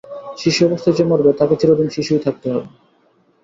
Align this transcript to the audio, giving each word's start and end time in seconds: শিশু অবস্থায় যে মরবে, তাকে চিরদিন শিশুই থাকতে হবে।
শিশু 0.37 0.61
অবস্থায় 0.67 0.95
যে 0.97 1.03
মরবে, 1.03 1.31
তাকে 1.39 1.55
চিরদিন 1.59 1.87
শিশুই 1.95 2.23
থাকতে 2.25 2.47
হবে। 2.53 2.67